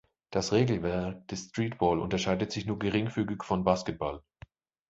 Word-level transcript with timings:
Das 0.33 0.51
Regelwerk 0.51 1.27
des 1.27 1.49
Streetball 1.49 1.99
unterscheidet 1.99 2.51
sich 2.51 2.65
nur 2.65 2.79
geringfügig 2.79 3.43
von 3.43 3.63
Basketball. 3.63 4.23